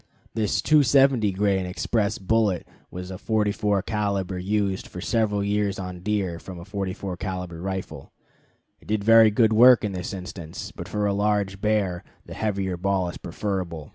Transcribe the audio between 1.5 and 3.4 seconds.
express bullet was a